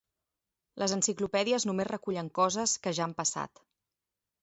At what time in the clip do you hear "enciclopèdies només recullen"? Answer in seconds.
0.95-2.33